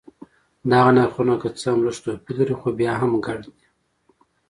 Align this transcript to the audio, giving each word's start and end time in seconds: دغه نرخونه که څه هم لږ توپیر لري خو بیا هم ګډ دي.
دغه 0.71 0.91
نرخونه 0.97 1.33
که 1.41 1.49
څه 1.59 1.67
هم 1.71 1.79
لږ 1.85 1.97
توپیر 2.03 2.35
لري 2.39 2.55
خو 2.59 2.69
بیا 2.79 2.93
هم 3.01 3.11
ګډ 3.25 3.41
دي. 3.55 3.67